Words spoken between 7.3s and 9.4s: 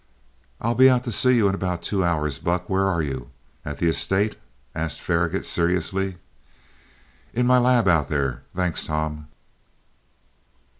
"In my lab out there. Thanks, Tom."